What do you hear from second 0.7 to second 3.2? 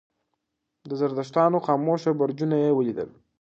د زردشتانو خاموشه برجونه یې ولیدل.